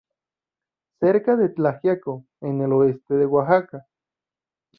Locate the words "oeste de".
2.73-3.27